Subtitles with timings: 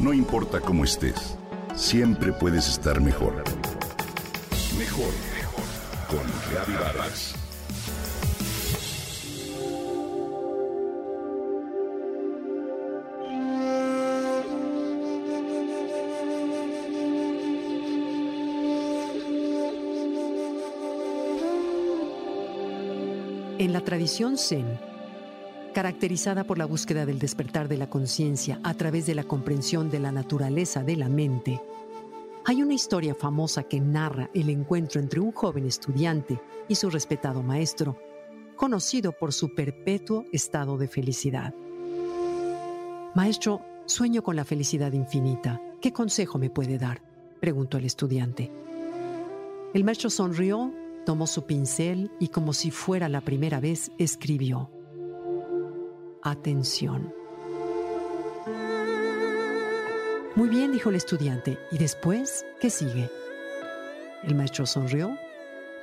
[0.00, 1.36] No importa cómo estés,
[1.76, 3.44] siempre puedes estar mejor.
[4.78, 5.64] Mejor, mejor.
[6.08, 7.34] Con Reavivadas.
[23.58, 24.80] En la tradición Zen,
[25.72, 30.00] caracterizada por la búsqueda del despertar de la conciencia a través de la comprensión de
[30.00, 31.60] la naturaleza de la mente,
[32.44, 37.42] hay una historia famosa que narra el encuentro entre un joven estudiante y su respetado
[37.42, 37.98] maestro,
[38.56, 41.54] conocido por su perpetuo estado de felicidad.
[43.14, 45.60] Maestro, sueño con la felicidad infinita.
[45.80, 47.02] ¿Qué consejo me puede dar?
[47.40, 48.50] preguntó el estudiante.
[49.74, 50.72] El maestro sonrió
[51.04, 54.70] Tomó su pincel y como si fuera la primera vez escribió,
[56.22, 57.14] Atención.
[60.34, 61.58] Muy bien, dijo el estudiante.
[61.70, 63.10] ¿Y después qué sigue?
[64.22, 65.16] El maestro sonrió,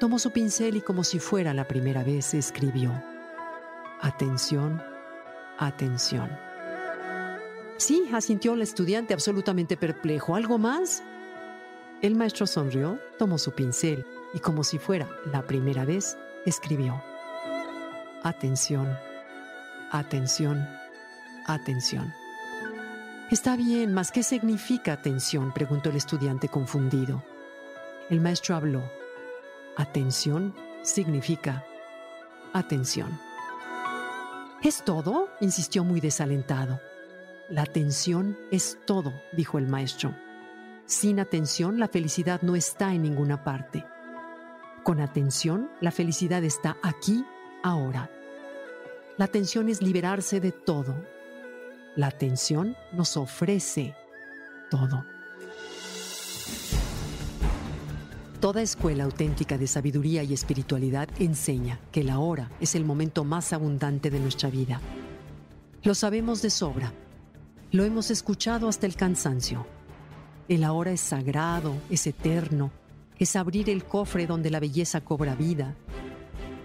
[0.00, 2.90] tomó su pincel y como si fuera la primera vez escribió,
[4.00, 4.82] Atención,
[5.56, 6.36] atención.
[7.76, 10.34] Sí, asintió el estudiante absolutamente perplejo.
[10.34, 11.04] ¿Algo más?
[12.02, 14.04] El maestro sonrió, tomó su pincel
[14.34, 17.00] y como si fuera la primera vez, escribió,
[18.24, 18.98] Atención,
[19.94, 20.68] atención,
[21.46, 22.12] atención.
[23.30, 25.52] Está bien, mas ¿qué significa atención?
[25.52, 27.22] preguntó el estudiante confundido.
[28.10, 28.82] El maestro habló.
[29.76, 31.64] Atención significa
[32.52, 33.20] atención.
[34.64, 35.28] ¿Es todo?
[35.40, 36.80] insistió muy desalentado.
[37.48, 40.12] La atención es todo, dijo el maestro.
[40.86, 43.86] Sin atención, la felicidad no está en ninguna parte.
[44.82, 47.24] Con atención, la felicidad está aquí,
[47.62, 48.10] ahora.
[49.16, 50.96] La atención es liberarse de todo.
[51.94, 53.94] La atención nos ofrece
[54.68, 55.04] todo.
[58.40, 63.52] Toda escuela auténtica de sabiduría y espiritualidad enseña que la hora es el momento más
[63.52, 64.80] abundante de nuestra vida.
[65.84, 66.92] Lo sabemos de sobra.
[67.70, 69.64] Lo hemos escuchado hasta el cansancio.
[70.48, 72.72] El ahora es sagrado, es eterno,
[73.16, 75.76] es abrir el cofre donde la belleza cobra vida,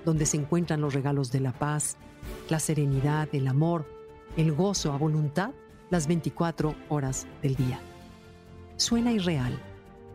[0.04, 1.96] donde se encuentran los regalos de la paz,
[2.50, 3.86] la serenidad, el amor,
[4.38, 5.52] el gozo a voluntad
[5.90, 7.80] las 24 horas del día.
[8.78, 9.60] Suena irreal.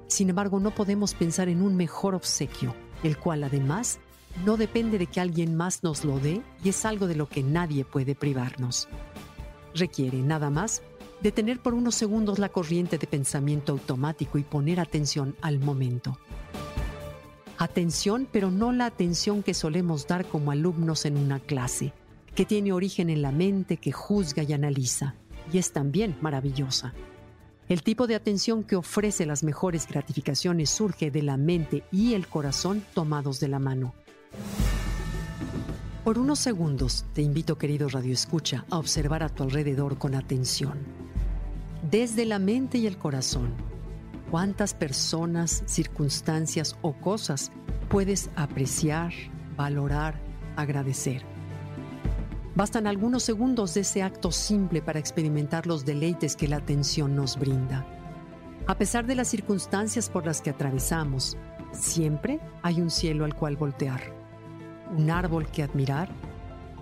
[0.06, 3.98] Sin embargo, no podemos pensar en un mejor obsequio, el cual además
[4.44, 7.42] no depende de que alguien más nos lo dé y es algo de lo que
[7.42, 8.88] nadie puede privarnos.
[9.74, 10.82] Requiere nada más
[11.20, 16.18] detener por unos segundos la corriente de pensamiento automático y poner atención al momento.
[17.64, 21.94] Atención, pero no la atención que solemos dar como alumnos en una clase,
[22.34, 25.14] que tiene origen en la mente que juzga y analiza,
[25.50, 26.92] y es también maravillosa.
[27.70, 32.28] El tipo de atención que ofrece las mejores gratificaciones surge de la mente y el
[32.28, 33.94] corazón tomados de la mano.
[36.04, 40.80] Por unos segundos te invito, querido Radio Escucha, a observar a tu alrededor con atención
[41.90, 43.73] desde la mente y el corazón.
[44.34, 47.52] ¿Cuántas personas, circunstancias o cosas
[47.88, 49.12] puedes apreciar,
[49.56, 50.20] valorar,
[50.56, 51.22] agradecer?
[52.56, 57.38] Bastan algunos segundos de ese acto simple para experimentar los deleites que la atención nos
[57.38, 57.86] brinda.
[58.66, 61.36] A pesar de las circunstancias por las que atravesamos,
[61.70, 64.00] siempre hay un cielo al cual voltear,
[64.98, 66.08] un árbol que admirar,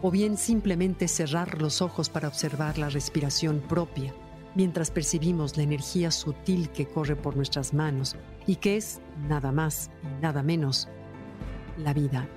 [0.00, 4.14] o bien simplemente cerrar los ojos para observar la respiración propia
[4.54, 9.90] mientras percibimos la energía sutil que corre por nuestras manos y que es nada más
[10.02, 10.88] y nada menos
[11.78, 12.28] la vida.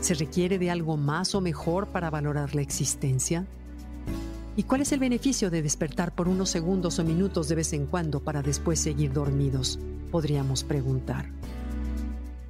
[0.00, 3.46] ¿Se requiere de algo más o mejor para valorar la existencia?
[4.56, 7.86] ¿Y cuál es el beneficio de despertar por unos segundos o minutos de vez en
[7.86, 9.78] cuando para después seguir dormidos?
[10.10, 11.30] Podríamos preguntar.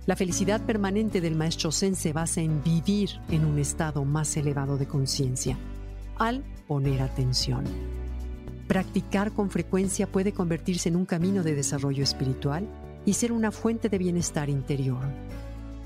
[0.07, 4.77] La felicidad permanente del maestro Zen se basa en vivir en un estado más elevado
[4.77, 5.59] de conciencia
[6.21, 7.65] al poner atención.
[8.69, 12.69] Practicar con frecuencia puede convertirse en un camino de desarrollo espiritual
[13.07, 15.03] y ser una fuente de bienestar interior.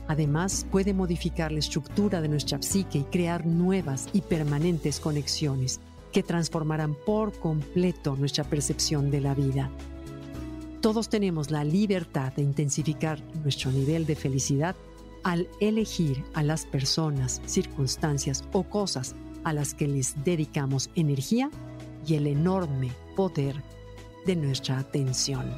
[0.08, 5.80] Además, puede modificar la estructura de nuestra psique y crear nuevas y permanentes conexiones
[6.12, 9.70] que transformarán por completo nuestra percepción de la vida.
[10.80, 14.74] Todos tenemos la libertad de intensificar nuestro nivel de felicidad
[15.22, 19.14] al elegir a las personas, circunstancias o cosas
[19.44, 21.50] a las que les dedicamos energía
[22.06, 23.56] y el enorme poder
[24.26, 25.56] de nuestra atención.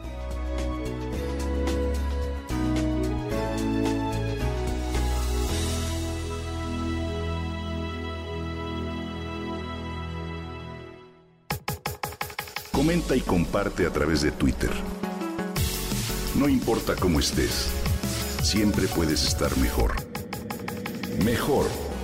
[12.73, 14.71] Comenta y comparte a través de Twitter.
[16.39, 17.69] No importa cómo estés,
[18.43, 19.95] siempre puedes estar mejor.
[21.25, 21.67] Mejor,